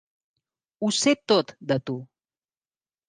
Ho 0.81 0.89
sé 1.01 1.13
tot 1.33 1.53
de 1.73 1.79
tu. 1.91 1.99